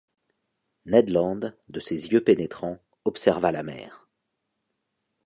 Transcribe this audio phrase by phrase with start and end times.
[0.87, 1.39] Ned Land,
[1.69, 4.09] de ses yeux pénétrants, observa la mer.